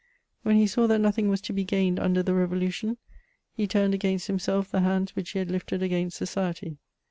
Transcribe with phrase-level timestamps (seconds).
[0.41, 2.97] When he saw that nothing was to be gained under the Revolution,
[3.53, 6.79] he turned against himself the hands which he had lifted against society.